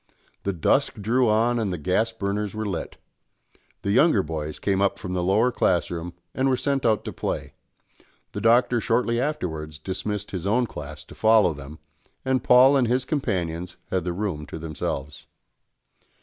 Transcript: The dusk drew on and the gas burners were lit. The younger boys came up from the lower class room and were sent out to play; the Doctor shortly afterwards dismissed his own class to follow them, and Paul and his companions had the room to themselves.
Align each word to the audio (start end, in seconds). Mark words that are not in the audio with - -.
The 0.41 0.51
dusk 0.51 0.95
drew 0.99 1.29
on 1.29 1.59
and 1.59 1.71
the 1.71 1.77
gas 1.77 2.11
burners 2.11 2.55
were 2.55 2.65
lit. 2.65 2.97
The 3.83 3.91
younger 3.91 4.23
boys 4.23 4.57
came 4.57 4.81
up 4.81 4.97
from 4.97 5.13
the 5.13 5.21
lower 5.21 5.51
class 5.51 5.91
room 5.91 6.13
and 6.33 6.49
were 6.49 6.57
sent 6.57 6.87
out 6.87 7.05
to 7.05 7.13
play; 7.13 7.53
the 8.31 8.41
Doctor 8.41 8.81
shortly 8.81 9.19
afterwards 9.21 9.77
dismissed 9.77 10.31
his 10.31 10.47
own 10.47 10.65
class 10.65 11.03
to 11.05 11.13
follow 11.13 11.53
them, 11.53 11.77
and 12.25 12.43
Paul 12.43 12.75
and 12.75 12.87
his 12.87 13.05
companions 13.05 13.77
had 13.91 14.03
the 14.03 14.11
room 14.11 14.47
to 14.47 14.57
themselves. 14.57 15.27